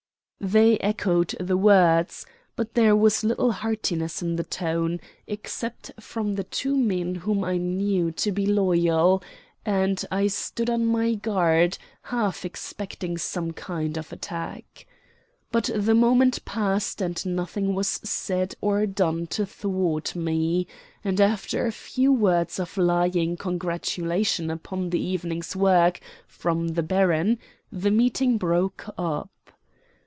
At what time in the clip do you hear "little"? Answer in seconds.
3.23-3.51